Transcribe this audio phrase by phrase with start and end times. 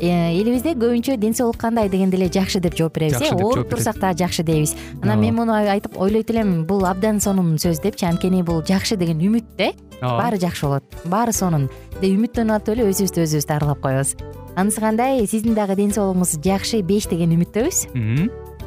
[0.00, 3.34] элибизде көбүнчө ден соолук кандай дегенде эле жакшы деп жооп беребиз э?
[3.34, 4.74] ооруп турсак дагы жакшы дейбиз.
[5.02, 9.18] Анан мен муну айтып ойлойт элем бул абдан сонун сөз депчи анткени бул жакшы деген
[9.18, 10.84] үмүт да э ооба баары жакшы болот.
[11.04, 11.68] Баары сонун.
[12.00, 14.14] Деп үмүттөнүп атып эле өзүбүздү өзүбүз дарылап коебуз.
[14.56, 18.47] Анысы кандай сиздин дагы ден соолугуңуз жакшы беш деген үмүттөбүз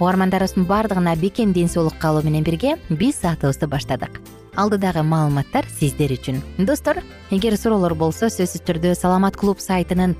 [0.00, 4.20] угармандарыбыздын баардыгына бекем ден соолук каалоо менен бирге биз саатыбызды баштадык.
[4.56, 6.42] Алдыдагы маалыматтар сиздер үчүн.
[6.58, 10.16] Достор эгер суроолор болсо сөзсүз түрдө саламат клуб сайтынын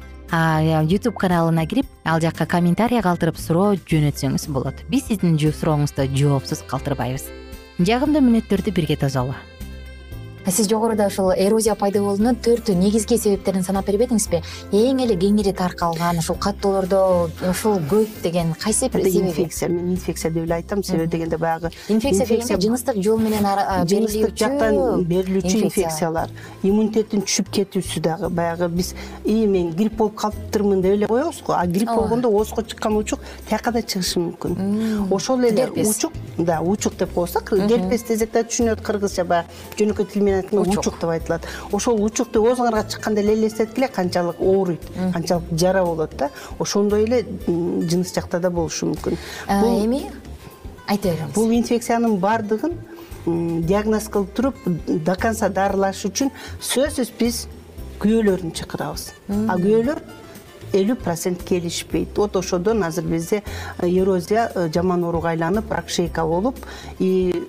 [0.87, 4.85] ютуб каналына кирип ал жакка комментарий калтырып суроо жөнөтсөңүз болот.
[4.89, 7.31] Биз сиздин сурооңузду жоопсуз калтырбайбыз.
[7.79, 9.35] Жагымдуу мүнөттөрдү бирге тосолу
[10.51, 14.43] сиз жогоруда ушул эрозия пайда болуунун төрт негизги себептерин санап бербедиңизби
[14.73, 19.11] эң эле кеңири таркалган ушул каттоолордо ушул көп деген кайсы себеби?
[19.19, 23.45] инфекция мен инфекция деп эле айтам себеби дегенде баягы инфекция дегенде жыныстык жол менен
[23.89, 26.31] жыныстык жактан берилүүчү инфекциялар.
[26.63, 28.95] Иммунитеттин түшүп кетүүсү дагы баягы биз
[29.25, 31.55] ии мен грипп болуп калыптырмын деп эле коебуз го.
[31.57, 35.09] А грипп болгондо оозго чыккан учук тияка да чыгышы мүмкүн.
[35.11, 39.49] Ошол эле учук да учук деп коебуз да герпес десек да түшүнөт кыргызча баягы
[39.79, 41.01] жөнөкөй тил менен учук.
[41.01, 41.47] деп айтылат.
[41.73, 44.83] Ошол учукту оозуңарга чыкканда эле элестеткиле канчалык ооруйт
[45.13, 46.31] канчалык жара болот да.
[46.59, 49.19] Ошондой эле жыныс жакта да болушу мүмкүн.
[49.49, 50.07] Эми
[50.87, 52.79] айта бериңиз бул инфекциянын баардыгын
[53.27, 54.57] диагноз кылып туруп
[54.87, 57.47] до конца дарылаш үчүн сөзсүз биз
[58.01, 59.13] күбөлөрдүн чакырабыз.
[59.29, 60.01] А күбөлөр
[60.73, 62.17] элүү процент келишпейт.
[62.17, 63.43] Вот ошодон азыр бизде
[63.83, 66.59] эрозия э, жаман ооруга айланып рак шейка болуп
[66.99, 67.49] и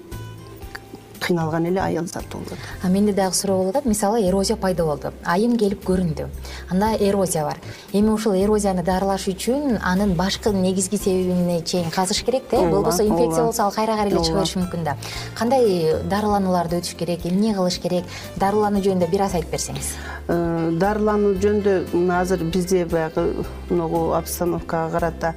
[1.19, 5.11] кыйналган эле аял заты болот менде дагы суроо болуп атат мисалы эрозия пайда болду.
[5.25, 6.27] Айым келип көрүндү.
[6.69, 7.57] Анда эрозия бар.
[7.93, 12.57] Эми ушул эрозияны дарылаш үчүн анын башкы негизги себебине чейин казыш керек да.
[12.57, 14.97] Э болбосо инфекция болсо ал кайра кайра эле чыга бериши мүмкүн да.
[15.35, 18.05] Кандай дарыланууларды өтүш керек эмне кылыш керек?
[18.37, 19.93] Дарылануу жөнүндө бир аз айтып берсеңиз.
[20.27, 25.35] Э, дарылануу жөнүндө азыр бизде баягы могу обстановкага карата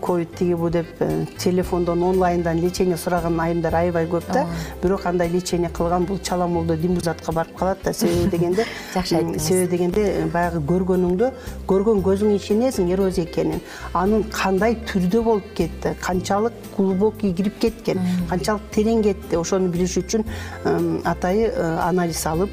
[0.00, 4.46] ковид тиги бу деп э, телефондон онлайндан лечение сураган айымдар аябай көп да.
[4.82, 7.92] Бирок андай лечение кылган бул чала молдо димбузатка барып калат да.
[7.92, 8.64] Себеби дегенде
[8.94, 9.38] жакшы айттыңыз.
[9.38, 11.30] себеби дегенде баягы көргөнүңдө
[11.68, 13.60] көргөн көзүңө ишенесиң эрозия экенин.
[13.92, 15.94] Анын кандай түрдө болуп кетти?
[16.00, 18.00] Канчалык глубокий кирип кеткен
[18.30, 19.36] канчалык терең кетти?
[19.36, 20.24] Ошону билиш үчүн
[21.04, 21.52] атайы
[21.84, 22.50] анализ алып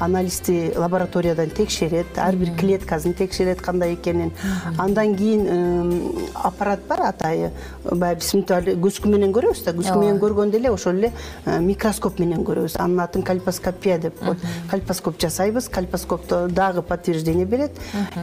[0.00, 4.32] анализди лабораториядан текшерет ар бир клеткасын текшерет кандай экенин.
[4.78, 7.50] Андан кийин аппарат бар атайы.
[7.84, 11.12] Баягы биз мынтип эле көзгү менен көрөбүз да көзгү менен көргөндө эле ошол эле
[11.46, 12.76] э, микроскоп менен көрөбүз.
[12.78, 15.68] Анын атын кальпоскопия деп коет кальпоскоп жасайбыз.
[15.68, 17.72] Кальпоскопто дагы подтверждение берет.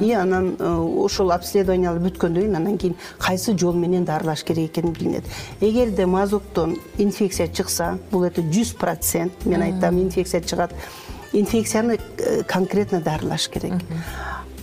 [0.01, 0.75] И анан э,
[1.05, 5.23] ошол обследованиялар бүткөндөн кийин анан кийин кайсы жол менен дарылаш керек экени билинет.
[5.59, 10.71] Эгерде мазоттон инфекция чыкса бул это жүз процент мен айтам инфекция чыгат
[11.39, 13.73] инфекцияны э, конкретно дарылаш керек.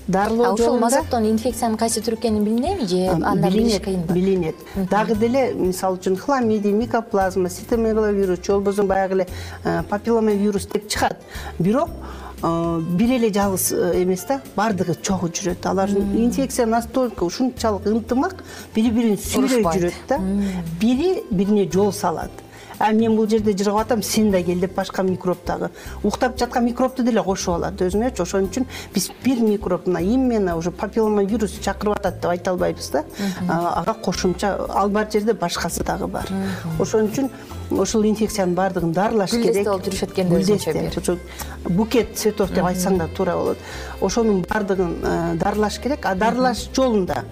[0.08, 4.56] Дарылоо ошол мазоттон инфекциянын кайсы түрү экени билинеби же анда билиш кыйынбы билинет
[4.90, 9.28] дагы деле мисалы үчүн хламидий микоплазма ситомегаловирус же болбосо баягы эле
[9.62, 11.22] э, папиллома вирус деп чыгат.
[11.60, 11.90] Бирок
[12.42, 15.64] э, бир эле жалгыз эмес да баардыгы чогуу жүрөт.
[15.70, 18.42] Алардын инфекция настолько ушунчалык ынтымак
[18.74, 20.19] бири бирин сүйрөй жүрөт да
[20.80, 22.42] бири бирине жол салат
[22.82, 25.70] а мен бул жерде жыргап атам сен да кел деп башка микроб дагы.
[26.02, 30.73] Уктап жаткан микробду деле кошуп алат өзүнөчү ошон үчүн биз бир микроб мына именно уже
[30.73, 33.05] папиллома вирус чакырып атат деп айта албайбыз да.
[33.49, 36.26] Ага кошумча ал бар жерде башкасы дагы бар.
[36.81, 37.31] Ошон үчүн
[37.70, 39.64] ошол инфекциянын баардыгын дарылаш керек.
[39.69, 41.19] Болуп жүрүшөт экен да өзүнчө бир.
[41.69, 43.58] Букет цветов деп айтсаң да туура болот.
[44.00, 46.06] Ошонун баардыгын э, дарылаш керек.
[46.06, 47.25] А дарылаш жолунда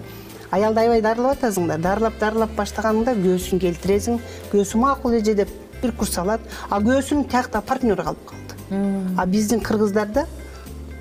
[0.51, 4.19] аялды аябай дарылап атасың да дарылап дарылап баштаганыңда күйөөсүн келтиресиң.
[4.51, 5.49] Күйөөсү макул эже деп
[5.81, 6.41] бир курс алат.
[6.69, 8.81] А күйөөсүнүн тиякта партнеру калып калды.
[9.17, 10.25] А биздин кыргыздарда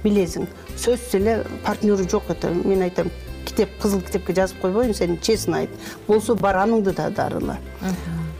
[0.05, 2.51] билесиң сөзсүз эле партнеру жок это.
[2.51, 3.11] Мен айтам
[3.45, 5.71] китеп кызыл китепке жазып койбойбун сен честно айт.
[6.07, 7.59] Болсо бар аныңды да дарыла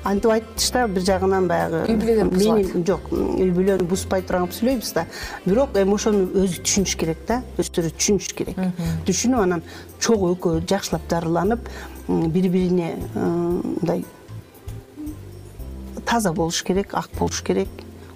[0.05, 4.55] антип айтыш да бир жагынан баягы үй бүлөлөр бузулат менин жок үй бүлөнү бузбай туруп
[4.57, 5.05] сүйлөйбүз да.
[5.45, 8.61] Бирок эми ошону өзү түшүнүш керек да өздөрү түшүнүш керек.
[9.09, 9.65] Түшүнүп анан
[10.01, 11.69] чогуу экөө жакшылап дарыланып
[12.09, 14.05] бири бирине э, мындай
[16.07, 17.69] таза болуш керек ак болуш керек.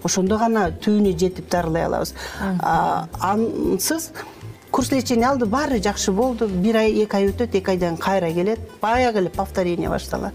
[0.04, 2.14] Ошондо гана түбүнө жетип дарылай алабыз.
[3.20, 4.10] Ансыз
[4.70, 6.48] курс лечения алды баары жакшы болду.
[6.48, 8.60] Бир ай эки ай өтөт эки айдан кийин кайра келет.
[8.82, 10.34] Баягы эле повторение башталат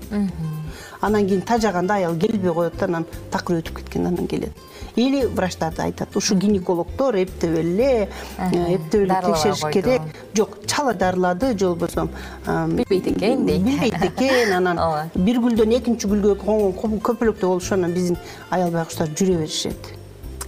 [1.01, 4.51] анан кийин тажаганда аял келбей коет да анан такыр өтүп кеткен анан келет.
[4.95, 10.01] Или врачтар да айтат ушул гинекологдор эптеп эле эптеп эле текшериш керек
[10.35, 12.09] жок чала дарылады же болбосо
[12.45, 15.09] билбейт экен дейт билбейт экен анан ооба.
[15.15, 18.17] бир гүлдөн экинчи гүлгө конгон көпөлөктүү болушу анан биздин
[18.49, 19.93] аял байкуштар жүрө беришет.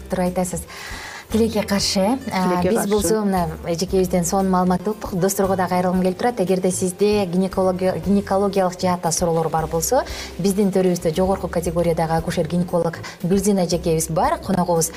[0.10, 0.64] Туура айтасыз
[1.32, 2.20] тилекке каршы.
[2.64, 6.40] Биз болсо мына эжекебизден сонун маалыматты уктук досторго дагы кайрылгым келип турат.
[6.42, 10.04] Эгерде сизде гинекологиялык жаатта суроолор бар болсо
[10.40, 14.40] биздин төрүбүздө жогорку категориядагы акушер гинеколог гүлзина эжекебиз бар.
[14.44, 14.92] Коногубуз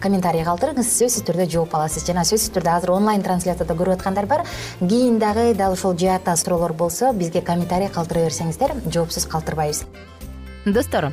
[0.00, 2.06] комментарий калтырыңыз сөзсүз түрдө жооп аласыз.
[2.06, 4.46] Жана сөзсүз түрдө азыр онлайн трансляцияда көрүп аткандар бар.
[4.80, 9.84] Кийин дагы дал ушул жаатта суроолор болсо бизге комментарий калтыра берсеңиздер жоопсуз калтырбайбыз.
[10.64, 11.12] Достор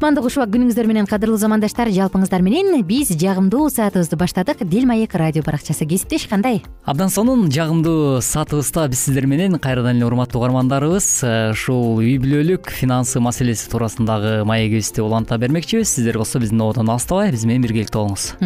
[0.00, 4.62] кутмандуу куш убак күнүңүздөр менен кадырлуу замандаштар жалпыңыздар менен биз жагымдуу саатыбызды баштадык.
[4.64, 6.62] Дил маек радио баракчасы кесиптеш кандай?
[6.88, 12.70] Абдан сонун жагымдуу саатыбызда биз сиздер менен кайрадан эле урматтуу угармандарыбыз э, ушул үй бүлөлүк
[12.72, 15.92] финансы маселеси туурасындагы маегибизди уланта бермекчибиз.
[15.92, 18.40] Сиздер болсо биздин ободон алыстабай биз менен биргеликте болуңуз.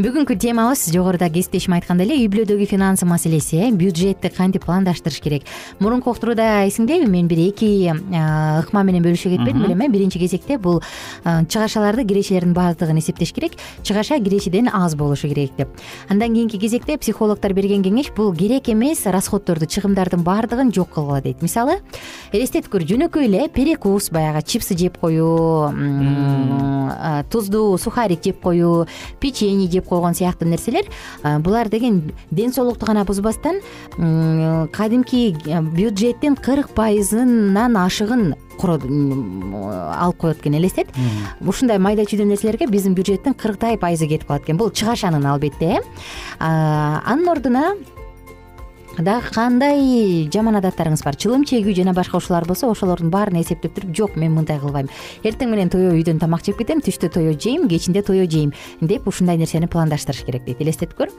[0.00, 5.44] Бүгүнкү темабыз жогоруда кесиптешим айткандай эле үй бүлөдөгү финансы маселеси э бюджетти кантип пландаштырыш керек?
[5.80, 10.56] Мурунку уктурууда эсиңдеби мен бир эки а, ыкма менен бөлүшө кетпедим белем э биринчи кезекте
[10.56, 10.77] бул
[11.24, 13.52] чыгашаларды кирешелердин баардыгын эсептеш керек.
[13.82, 15.68] Чыгаша кирешеден аз болушу керек деп.
[16.08, 21.42] Андан кийинки кезекте психологдор берген кеңеш бул керек эмес расходдорду чыгымдардын баардыгын жок кылгыла дейт.
[21.42, 21.80] Мисалы
[22.32, 25.70] элестетип көр жөнөкөй эле перекус баягы чипсы жеп коюу
[27.30, 28.86] туздуу сухарик жеп коюу
[29.20, 30.84] печенье жеп койгон сыяктуу нерселер
[31.22, 33.60] булар деген ден соолукту гана бузбастан
[34.72, 35.36] кадимки
[35.74, 38.34] бюджеттин кырк пайызынан ашыгын
[38.66, 40.88] алып коет экен элестет.
[41.40, 44.56] Ушундай майда чүйдө нерселерге биздин бюджеттин кырктай пайызы кетип калат экен.
[44.56, 45.82] Бул чыгашанын албетте э.
[46.38, 47.74] Анын ордуна
[49.04, 51.16] дагы кандай жаман адаттарыңыз бар?
[51.18, 54.88] Чылым чегүү жана башка ушулар болсо ошолордун баарын эсептеп туруп жок мен мындай кылбайм
[55.22, 59.38] эртең менен тое үйдөн тамак жеп кетем түштө тое жейм кечинде тое жейм деп ушундай
[59.38, 61.12] нерсени пландаштырыш керек дейт элестетип көр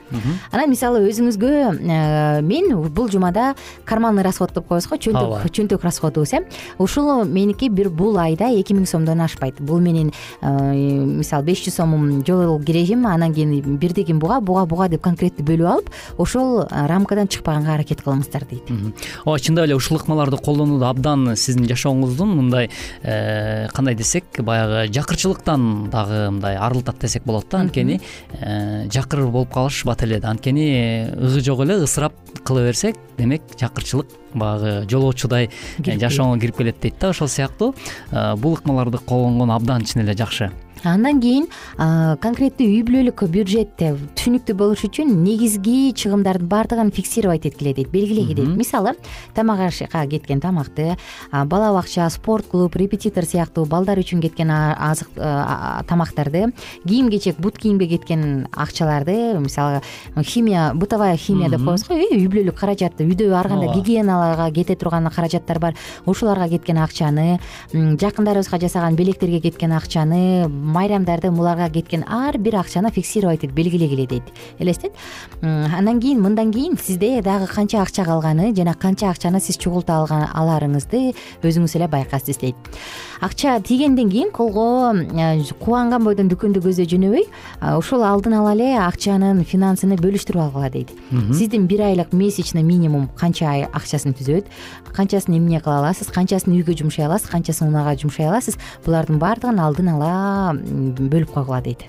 [0.51, 3.53] анан мисалы өзүңүзгө э, мен бул жумада
[3.85, 6.43] карманный расход деп коебуз го чөнтөк чөнтөк расходубуз э.
[6.77, 9.61] Ушул меники бир бул айда эки миң сомдон ашпайт.
[9.61, 14.89] Бул менин э, мисалы беш жүз сомум жол кирежим анан кийин бирдигин буга буга буга
[14.89, 18.69] деп конкреттүү бөлүп алып ошол рамкадан чыкпаганга аракет кылыңыздар дейт.
[19.25, 22.69] Ооба чындап эле ушул ыкмаларды колдонууда абдан сиздин жашооңуздун мындай
[23.03, 27.99] э, кандай десек баягы жакырчылыктан дагы мындай арылтат десек болот да анткени
[28.39, 30.19] э, жакыр болуп калыш бат эле.
[30.19, 36.57] Да анткени ыгы жок эле ысырап кыла берсек демек жакырчылык баягы жолоочудай э, жашооңо кирип
[36.57, 37.75] келет дейт да ошол сыяктуу.
[38.11, 40.51] Э, бул ыкмаларды колдонгон абдан чын эле жакшы
[40.83, 47.91] андан кийин конкреттүү үй бүлөлүк бюджетте түшүнүктүү болуш үчүн негизги чыгымдардын баардыгын фиксировать эткиле дейт
[47.91, 48.95] белгилегиле дейт мисалы
[49.35, 50.95] тамак ашка кеткен тамакты
[51.31, 55.09] бала бакча спорт клуб репетитор сыяктуу балдар үчүн кеткен азык
[55.87, 56.53] тамактарды
[56.87, 59.81] кийим кечек бут кийимге кеткен акчаларды мисалы
[60.23, 64.75] химия бытовая химия деп коебуз го э, үй бүлөлүк каражат үйдө ар кандай гигиеналарга кете
[64.75, 67.39] турган каражаттар бар ушуларга кеткен акчаны
[67.73, 74.23] жакындарыбызга жасаган белектерге кеткен акчаны майрамдарды буларга кеткен ар бир акчаны фиксировать этип белгилегиле дейт.
[74.59, 74.93] Элестет
[75.41, 81.13] андан кийин мындан кийин сизде дагы канча акча калганы жана канча акчаны сиз чогулта аларыңызды
[81.43, 82.55] өзүңүз эле байкайсыз дейт
[83.21, 84.93] акча тийгенден кийин колго
[85.59, 87.25] кубанган бойдон дүкөндү көздөй жөнөбөй
[87.75, 90.93] ошол алдын ала эле акчанын финансыны бөлүштүрүп алгыла дейт.
[91.33, 94.47] Сиздин бир айлык месячный минимум канча акчасын түзөт
[94.95, 99.93] канчасын эмне кыла аласыз канчасын үйгө жумшай аласыз канчасын унаага жумшай аласыз булардын баардыгын алдын
[99.95, 100.13] ала
[100.55, 101.87] бөлүп койгула дейт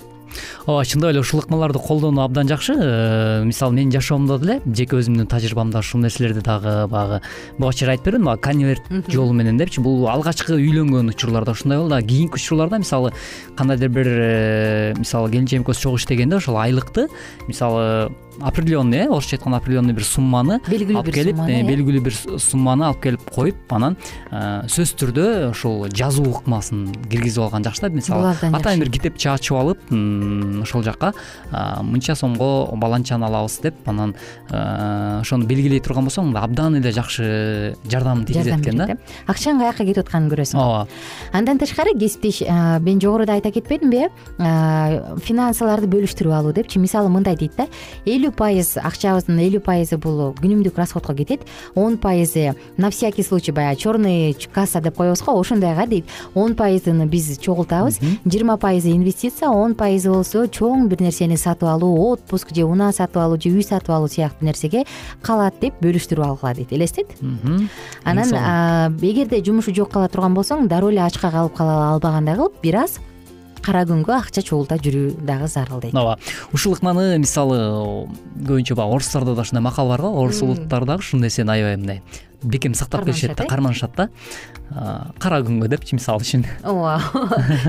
[0.66, 2.74] ооба чындап эле ушул ыкмаларды колдонуу абдан жакшы.
[2.76, 7.20] Э, мисалы менин жашоомдо деле жеке өзүмдүн тажрыйбамда ушул нерселерди дагы баягы
[7.58, 11.94] буга чейин айтып бердим баягы конверт жолу менен депчи бул алгачкы үйлөнгөн учурларда ушундай болду.
[11.94, 13.12] А кийинки учурларда мисалы
[13.56, 17.08] кандайдыр бир э, мисалы келинчегим экөөбүз чогуу иштегенде ошол айлыкты
[17.48, 18.10] мисалы
[18.40, 23.02] определенный э орусча айтканда определенный бир сумманы белгилүү алып келип э, белгилүү бир сумманы алып
[23.02, 23.96] келип коюп анан
[24.30, 27.90] сөзсүз түрдө ушул жазуу ыкмасын киргизип алган жакшы да.
[27.94, 29.90] Мисалы атайын бир китепче ачып алып
[30.62, 31.12] ошол жака
[31.82, 34.14] мынча сомго баланчаны алабыз деп анан
[34.50, 38.96] ошону белгилей турган болсоң абдан эле жакшы жардам тийгизет экен да.
[39.26, 40.60] акчанын каяка кетип атканын көрөсүң.
[40.60, 40.88] Ооба.
[41.32, 42.42] Андан тышкары кесиптеш
[42.80, 46.78] мен жогоруда айта кетпедимби э финансыларды бөлүштүрүп алуу депчи.
[46.78, 47.66] Мисалы мындай дейт да.
[48.06, 51.46] Элүү пайыз акчабыздын элүү пайызы бул күнүмдүк расходко кетет.
[51.74, 56.06] Он пайызы на всякий случай баягы черный касса деп коебуз го ошондойга дейт.
[56.34, 58.00] Он пайызын биз чогултабыз.
[58.24, 63.20] Жыйырма пайызы инвестиция он пайызы болсо чоң бир нерсени сатып алуу отпуск же унаа сатып
[63.22, 64.84] алуу же үй сатып алуу сыяктуу нерсеге
[65.22, 67.14] калат деп бөлүштүрүп алгыла дейт элестет?
[68.04, 72.82] Анан эгерде жумушу жок кала турган болсоң дароо эле ачка калып кала албагандай кылып бир
[72.84, 72.98] аз
[73.60, 75.94] кара күнгө акча чогулта жүрүү дагы зарыл дейт.
[75.94, 76.18] Ооба
[76.52, 77.58] ушул ыкманы мисалы
[78.40, 82.02] көбүнчө баягы орустарда да ушундай макал бар го орус улуттары дагы ушул нерсени аябай мындай
[82.42, 84.08] бекем сактап келишет да карманышат да.
[85.18, 86.44] Кара күнгө депчи мисалы үчүн.
[86.64, 87.00] Ооба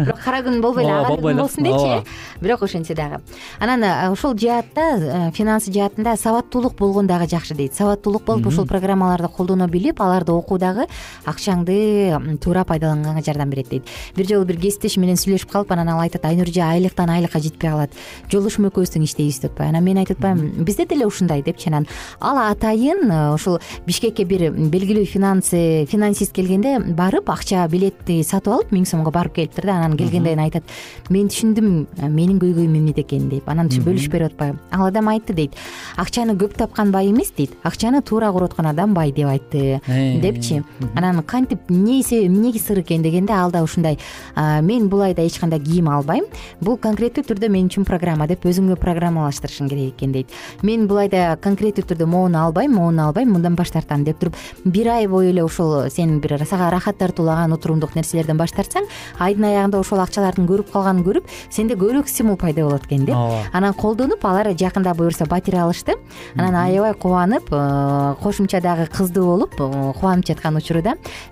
[0.06, 1.98] бирок кара күн болбой эле ага күн болсун дечи.
[1.98, 3.22] Э бирок ошентсе дагы.
[3.60, 7.74] Анан ушул жаатта э, финансы жаатында сабаттуулук болгон дагы жакшы дейт.
[7.74, 10.86] Сабаттуулук болуп ушул программаларды колдоно билип аларды окуу дагы
[11.26, 13.90] акчаңды туура пайдаланганга жардам берет дейт.
[14.16, 17.72] Бир жолу бир кесиптешим менен сүйлөшүп калып анан ал айтат айнур эже айлыктан айлыкка жетпей
[17.72, 17.98] калат.
[18.32, 21.88] Жолдошум экөөбүз тең иштейбиз деп анан мен айтып атпаймынбы бизде деле ушундай депчи анан.
[22.20, 28.76] Ал атайын э, ушул бишкекке бир белгилүү финансы финансист келгенде барып акча билетти сатып алып
[28.76, 29.80] миң сомго барып келиптир да.
[29.80, 30.64] Анан келгенден кийин айтат
[31.10, 35.34] мен түшүндүм э, менин көйгөйүм эмнеде экенин деп анан бөлүшүп берип атпайбы ал адам айтты
[35.34, 35.56] дейт
[35.98, 37.52] акчаны көп тапкан бай эмес дейт.
[37.64, 39.82] Акчаны туура короткон адам бай деп айтты.
[39.88, 40.64] Э, депчи?
[40.96, 43.98] анан кантип эмне себеби эмне сыр экен дегенде ал да ушундай
[44.36, 46.26] «А, мен бул айда эч кандай кийим албайм.
[46.62, 50.30] Бул конкреттүү түрдө мен үчүн программа деп өзүңө программалаштырышың керек экен дейт.
[50.62, 54.36] Мен бул айда конкреттүү түрдө могуну албайм могуну албайм мындан баш тартам деп туруп
[54.66, 58.88] бир ай бою эле ошол сен бир сага рахат тартуулаган отурумдук нерселерден баш тартсаң
[59.20, 63.44] айдын аягында ошол акчалардын көрүп калганын көрүп сенде көбүрөөк стимул пайда болот экен да ооба.
[63.54, 65.96] Анан колдонуп алар жакында буюрса батир алышты.
[66.36, 70.82] Анан аябай кубанып э, кошумча дагы кыздуу болуп э, кубанып жаткан учуру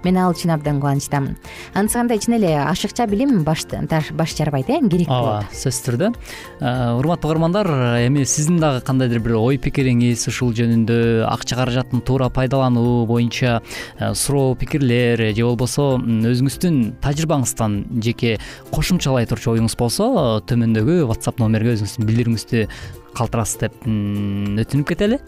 [0.04, 1.38] мен ал үчүн абдан кубанычтамын
[1.74, 3.66] анысы чын эле ашыкча билим баш
[4.36, 6.14] жарбайт э керек ооба сөзсүз түрдө.
[6.60, 7.68] Э, урматтуу угармандар
[8.06, 13.60] эми сиздин дагы кандайдыр бир ой пикириңиз ушул жөнүндө акча каражатын туура пайдалануу боюнча
[13.98, 18.38] э, суроо пикирлер же болбосо өзүңүздүн тажрыйбаңыздан жеке
[18.72, 20.10] кошумчалай турчу оюңуз болсо
[20.50, 22.66] төмөндөгү whatsapp номерге өзүңүздүн билдирүүңүздү
[23.16, 25.20] калтырасыз деп өтүнүп кетели.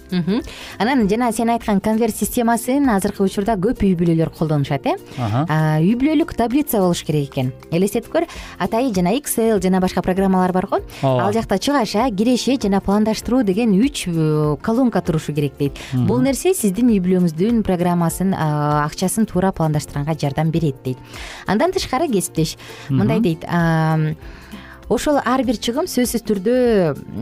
[0.79, 4.95] Анан жана сен айткан конверт системасын азыркы учурда көп үй бүлөлөр колдонушат э?
[5.17, 7.51] Үй бүлөлүк таблица болуш керек экен.
[7.71, 8.27] Элестетип көр
[8.59, 10.81] атайын жана excel жана башка программалар бар го.
[11.01, 11.27] Ооба.
[11.27, 15.79] ал жакта чыгаша киреше жана пландаштыруу деген үч э, колонка турушу керек дейт.
[15.93, 20.97] Бул нерсе сиздин үй бүлөңүздүн программасын акчасын туура пландаштырганга жардам берет дейт.
[21.47, 22.57] Андан тышкары кесиптеш.
[22.89, 23.45] Мындай дейт
[24.91, 26.55] ошол ар бир чыгым сөзсүз түрдө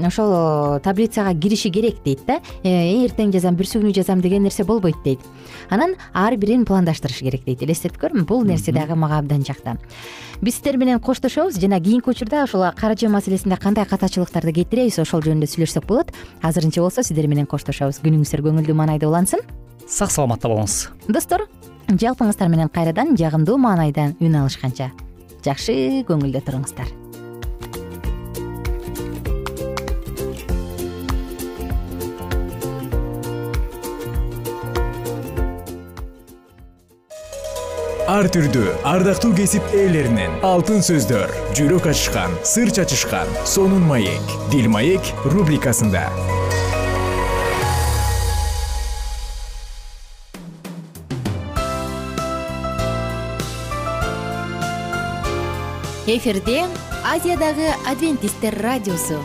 [0.10, 0.34] ошол
[0.82, 2.40] таблицага кириши керек дейт да.
[2.64, 5.22] Э, эртең жазам бүрсүгүнү жазам деген нерсе болбойт дейт.
[5.70, 9.78] Анан ар бирин пландаштырыш керек дейт элестетип көр бул нерсе дагы мага абдан жакты
[10.42, 15.50] биз сиздер менен коштошобуз жана кийинки учурда ушул каражы маселесинде кандай катачылыктарды кетиребиз ошол жөнүндө
[15.52, 16.14] сүйлөшсөк болот.
[16.42, 18.00] Азырынча болсо сиздер менен коштошобуз.
[18.06, 19.44] Күнүңүздөр көңүлдүү маанайда улансын.
[19.88, 20.88] Сак саламатта болуңуз.
[21.08, 21.46] Достор
[21.90, 24.94] жалпыңыздар менен кайрадан жагымдуу маанайда үн алышканча.
[25.44, 27.09] Жакшы көңүлдө туруңуздар
[38.20, 45.14] ар түрдүү ардактуу кесип ээлеринен алтын сөздөр жүрөк ачышкан сыр чачышкан сонун маек дил маек
[45.24, 46.04] рубрикасында.
[56.10, 56.66] Эфирде
[57.08, 59.22] азиядагы адвентисттер радиосу.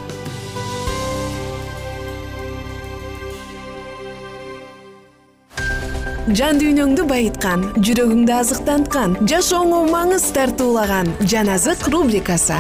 [6.24, 7.04] Жан дүйнөңдү
[7.44, 12.56] жүрөгүңдү азыктанткан жашооңо маңыз тартуулаган жан азык рубрикасы.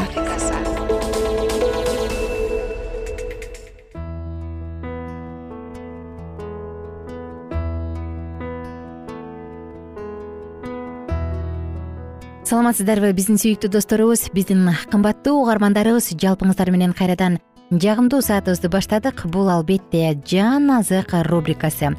[12.44, 17.40] Саламатсыздарбы биздин сүйүктүү досторубуз биздин кымбаттуу угармандарыбыз жалпыңыздар менен кайрадан
[17.72, 19.24] жагымдуу саатыбызды баштадык.
[19.32, 21.96] Бул албетте жан азык рубрикасы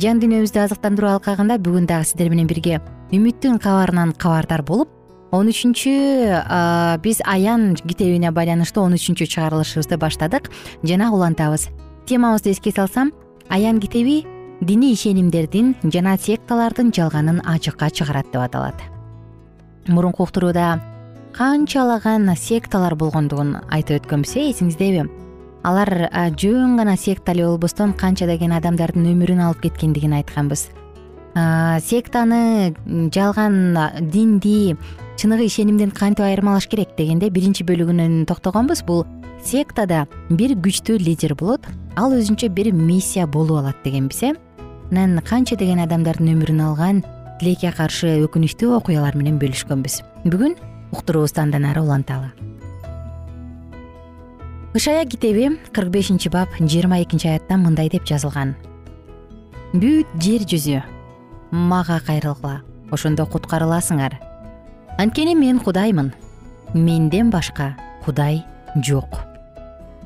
[0.00, 2.80] жан дүйнөбүздү азыктандыруу алкагында бүгүн дагы сиздер менен бирге
[3.14, 4.90] үмүттүн кабарынан кабардар болуп
[5.34, 5.92] он үчүнчү
[7.02, 10.50] биз аян китебине байланыштуу он үчүнчү чыгарылышыбызды баштадык.
[10.86, 11.68] Жана улантабыз.
[12.06, 13.10] Темабызды эске салсам
[13.48, 14.24] аян китеби
[14.60, 18.78] диний ишенимдердин жана секталардын жалганын ачыкка чыгарат деп аталат.
[19.88, 20.80] Мурунку уктурууда
[21.34, 25.08] канчалаган секталар болгондугун айтып өткөнбүз э эсиңиздеби
[25.64, 30.68] алар жөн гана секта эле болбостон канча деген адамдардын өмүрүн алып кеткендигин айтканбыз.
[31.88, 32.74] Сектаны
[33.14, 33.78] жалган
[34.12, 34.76] динди
[35.16, 38.84] чыныгы ишенимден кантип айырмалаш керек дегенде биринчи бөлүгүнөн токтогонбуз.
[38.86, 39.06] Бул
[39.42, 44.34] сектада бир күчтүү лидер болот ал өзүнчө бир миссия болуп алат дегенбиз э.
[44.92, 47.02] Анан канча деген адамдардын өмүрүн алган
[47.40, 50.02] тилекке каршы өкүнүчтүү окуялар менен бөлүшкөнбүз.
[50.28, 50.58] Бүгүн
[50.92, 52.30] уктуруубузду андан ары уланталы
[54.74, 58.56] ышая китеби кырк бешинчи бап жыйырма экинчи аятта мындай деп жазылган.
[59.72, 60.82] Бүт жер жүзү
[61.50, 64.18] мага кайрылгыла ошондо куткарыласыңар.
[64.98, 66.12] Анткени мен кудаймын
[66.74, 68.42] менден башка кудай
[68.74, 69.22] жок.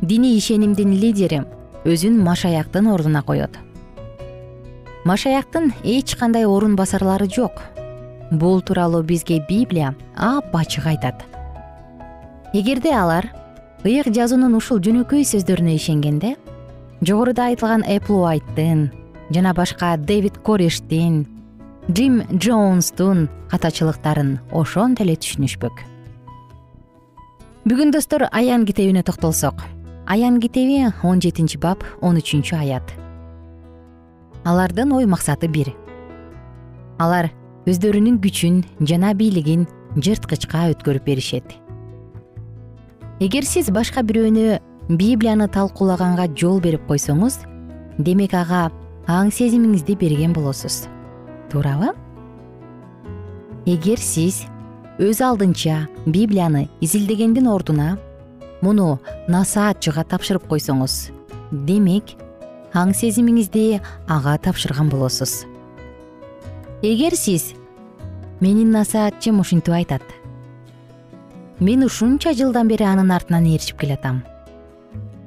[0.02, 1.42] Диний ишенимдин лидери
[1.84, 3.56] өзүн машаяктын ордуна коет.
[5.04, 7.62] Машаяктын эч кандай орун басарлары жок.
[8.30, 11.24] Бул тууралуу бизге библия апачык айтат.
[12.52, 13.32] Эгерде алар
[13.86, 16.32] ыйык жазуунун ушул жөнөкөй сөздөрүнө ишенгенде
[16.98, 18.88] жогоруда айтылган эпл уайттын
[19.30, 21.26] жана башка дэвид корештин
[21.86, 25.84] джим джонстун катачылыктарын ошонто эле түшүнүшпөк.
[27.70, 29.62] Бүгүн достор аян китебине токтолсок.
[30.06, 32.82] Аян китеби он жетинчи бап он үчүнчү аят.
[34.44, 35.70] Алардын ой максаты бир.
[36.98, 37.30] Алар
[37.64, 41.67] өздөрүнүн күчүн жана бийлигин жырткычка өткөрүп беришет
[43.18, 44.60] эгер сиз башка бирөөнү
[44.94, 47.40] библияны талкуулаганга жол берип койсоңуз
[47.98, 48.68] демек ага
[49.10, 50.84] аң сезимиңизди берген болосуз.
[51.50, 51.90] Туурабы?
[53.66, 54.44] Эгер сиз
[55.02, 57.96] өз алдынча библияны изилдегендин ордуна
[58.62, 61.10] муну насаатчыга тапшырып койсоңуз
[61.50, 62.14] демек
[62.70, 65.42] аң сезимиңизди ага тапшырган болосуз.
[66.86, 67.50] Эгер сиз
[68.38, 70.06] менин насаатчым ушинтип айтат
[71.60, 74.22] мен ушунча жылдан бери анын артынан ээрчип келатам.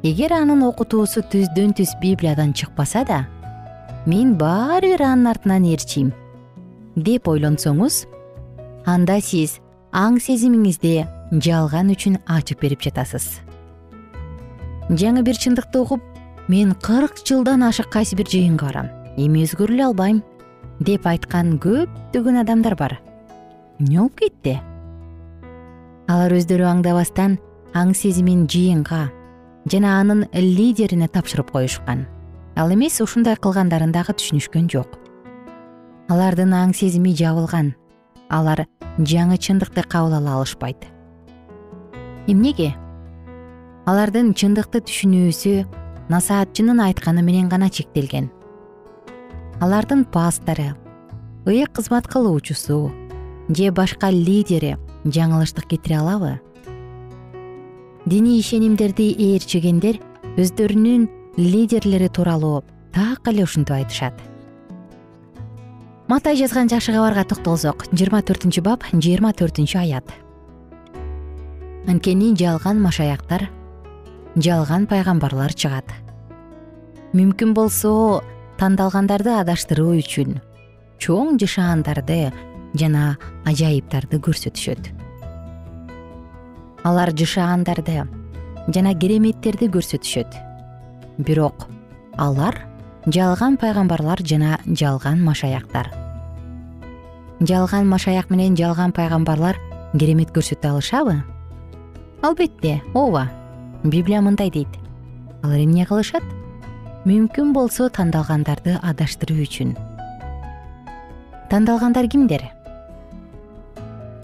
[0.03, 3.25] Эгер анын окутуусу түздөн түз библиядан чыкпаса да
[4.05, 6.13] мен баары бир анын артынан ээрчийм
[6.95, 8.05] деп ойлонсоңуз
[8.85, 9.59] анда сиз
[9.91, 13.41] аң сезимиңизди жалган үчүн ачып берип жатасыз.
[14.89, 16.01] Жаңы бир чындыкты угуп
[16.47, 20.23] мен кырк жылдан ашык кайсы бир жыйынга барам эми өзгөрө эле албайм
[20.79, 22.99] деп айткан көптөгөн адамдар бар.
[23.79, 24.59] Эмне болуп кетти
[26.07, 27.37] алар өздөрү аңдабастан
[27.77, 29.09] аң сезимин жыйынга
[29.69, 32.07] жана анын лидерине тапшырып коюшкан.
[32.55, 34.97] Ал эмес ушундай кылгандарын дагы түшүнүшкөн жок.
[36.09, 37.73] Алардын аң сезими жабылган.
[38.29, 38.65] Алар
[38.97, 40.87] жаңы чындыкты кабыл ала алышпайт.
[42.27, 42.73] Эмнеге
[43.85, 45.55] алардын чындыкты түшүнүүсү
[46.11, 48.29] насаатчынын айтканы менен гана чектелген.
[49.61, 50.73] Алардын пастору
[51.45, 52.91] ыйык кызмат кылуучусу
[53.49, 56.39] же башка лидери жаңылыштык кетире алабы?
[58.05, 59.99] Диний ишенимдерди ээрчигендер
[60.37, 64.13] өздөрүнүн лидерлери тууралуу так эле ушинтип айтышат.
[66.07, 67.85] Матай жазган жакшы кабарга токтолсок.
[67.93, 70.03] жыйырма төртүнчү бап жыйырма төртүнчү аят.
[71.87, 73.47] Анткени жалган машаяктар
[74.35, 75.87] жалган пайгамбарлар чыгат.
[77.13, 78.23] Мүмкүн болсо
[78.57, 80.41] тандалгандарды адаштыруу үчүн
[81.01, 82.31] чоң жышаандарды
[82.77, 84.91] жана ажайыптарды көрсөтүшөт.
[86.87, 88.03] Алар жышаандарды
[88.73, 90.37] жана кереметтерди көрсөтүшөт.
[91.17, 91.67] Бирок
[92.17, 92.57] алар
[93.05, 95.91] жалган пайгамбарлар жана жалган машаяктар.
[97.41, 99.57] Жалган машаяк менен жалган пайгамбарлар
[99.97, 101.21] керемет көрсөтө алышабы?
[102.21, 103.29] Албетте ооба
[103.83, 104.69] библия мындай дейт.
[105.43, 106.23] Алар эмне кылышат?
[107.05, 109.73] Мүмкүн болсо тандалгандарды адаштыруу үчүн.
[111.49, 112.45] Тандалгандар кимдер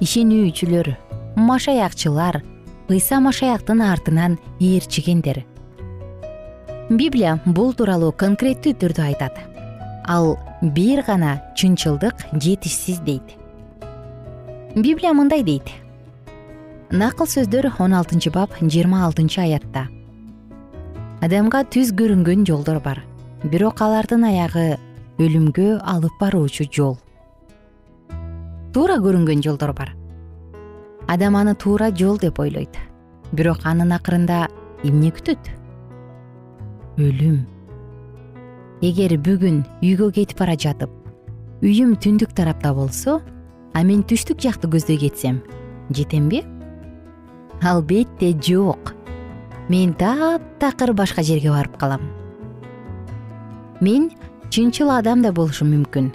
[0.02, 0.94] ишенүүчүлөр
[1.36, 2.42] машаякчылар
[2.90, 5.44] ыйса машаяктын артынан ээрчигендер
[6.90, 9.36] библия бул тууралуу конкреттүү түрдө айтат.
[10.08, 13.36] Ал бир гана чынчылдык жетишсиз дейт.
[14.76, 15.68] Библия мындай дейт.
[16.92, 19.88] Накыл сөздөр он алтынчы бап жыйырма алтынчы аятта.
[21.20, 23.04] Адамга түз көрүнгөн жолдор бар
[23.44, 24.78] бирок алардын аягы
[25.20, 26.98] өлүмгө алып баруучу жол
[28.73, 29.93] туура көрүнгөн жолдор бар.
[31.08, 32.75] Адам аны туура жол деп ойлойт
[33.32, 34.47] бирок анын акырында
[34.84, 35.51] эмне күтөт?
[36.97, 37.39] Өлүм.
[38.82, 40.91] Эгер бүгүн үйгө кетип бара жатып
[41.65, 43.17] үйүм түндүк тарапта болсо
[43.73, 45.41] а мен түштүк жакты көздөй кетсем
[45.89, 46.43] жетемби
[47.63, 48.93] албетте жок.
[49.69, 52.01] Мен таптакыр башка жерге барып калам.
[53.82, 54.12] Мен
[54.49, 56.12] чынчыл адам да болушум мүмкүн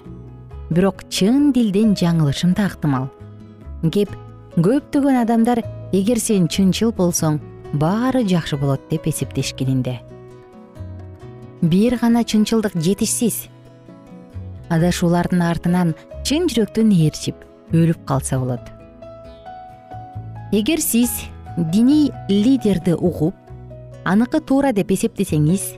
[0.73, 3.11] бирок чын дилден жаңылышым да ыктымал
[3.93, 4.13] кеп
[4.57, 7.41] көптөгөн адамдар эгер сен чынчыл болсоң
[7.73, 10.01] баары жакшы болот деп эсептешкенинде
[11.63, 13.47] бир гана чынчылдык жетишсиз.
[14.69, 15.95] Адашуулардын артынан
[16.27, 17.39] чын жүрөктөн ээрчип
[17.71, 18.65] өлүп калса болот.
[20.53, 21.13] Эгер сиз
[21.57, 23.35] диний лидерди угуп
[24.05, 25.77] аныкы туура деп эсептесеңиз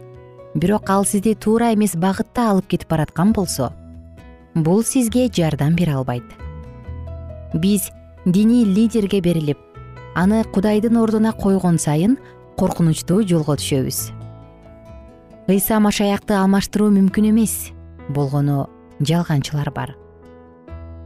[0.54, 3.72] бирок ал сизди туура эмес багытта алып кетип бараткан болсо
[4.54, 6.24] бул сизге жардам бере албайт.
[7.54, 7.90] Биз
[8.24, 9.58] диний лидерге берилип
[10.14, 12.16] аны кудайдын ордуна койгон сайын
[12.56, 14.12] коркунучтуу жолго түшөбүз.
[15.50, 17.72] Ыйса машаякты алмаштыруу мүмкүн эмес
[18.08, 19.96] болгону жалганчылар бар.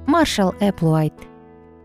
[0.07, 1.15] Маршал эплуайт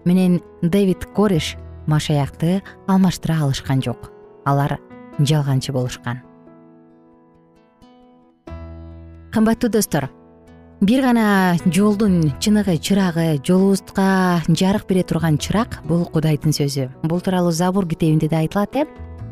[0.06, 1.56] менен дэвид кореш
[1.88, 4.12] машаякты алмаштыра алышкан жок.
[4.46, 4.80] Алар
[5.20, 6.22] жалганчы болушкан.
[9.32, 10.12] Кымбаттуу достор
[10.84, 16.90] бир гана жолдун чыныгы чырагы жолубузга жарык бере турган чырак бул кудайдын сөзү.
[17.04, 18.84] Бул тууралуу забур китебинде да айтылат э?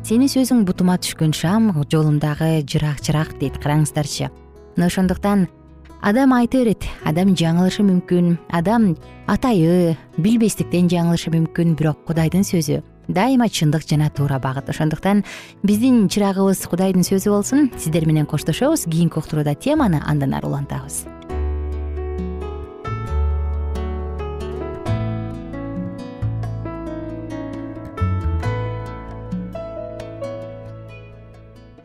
[0.02, 4.30] Сени сөзүң бутума түшкөн шам жолумдагы жырак чырак дейт караңыздарчы.
[4.76, 5.46] Мына ошондуктан
[6.00, 8.94] адам айта берет адам жаңылышы мүмкүн адам
[9.28, 14.70] атайы билбестиктен жаңылышы мүмкүн бирок кудайдын сөзү дайыма чындык жана туура багыт.
[14.70, 15.24] Ошондуктан
[15.62, 21.04] биздин чырагыбыз кудайдын сөзү болсун сиздер менен коштошобуз кийинки уктурууда теманы андан ары улантабыз